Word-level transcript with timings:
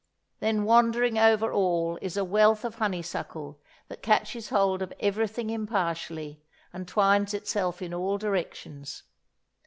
Then 0.39 0.63
wandering 0.63 1.19
over 1.19 1.53
all 1.53 1.99
is 2.01 2.17
a 2.17 2.25
wealth 2.25 2.65
of 2.65 2.73
honeysuckle 2.73 3.59
that 3.87 4.01
catches 4.01 4.49
hold 4.49 4.81
of 4.81 4.91
everything 4.99 5.51
impartially, 5.51 6.41
and 6.73 6.87
twines 6.87 7.35
itself 7.35 7.83
in 7.83 7.93
all 7.93 8.17
directions. 8.17 9.03